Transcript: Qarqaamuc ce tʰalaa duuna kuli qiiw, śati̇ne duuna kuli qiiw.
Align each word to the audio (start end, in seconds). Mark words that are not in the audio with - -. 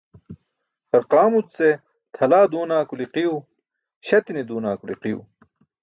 Qarqaamuc 0.89 1.47
ce 1.57 1.67
tʰalaa 2.15 2.45
duuna 2.51 2.77
kuli 2.89 3.05
qiiw, 3.13 3.33
śati̇ne 4.07 4.41
duuna 4.49 4.69
kuli 4.79 4.95
qiiw. 5.01 5.19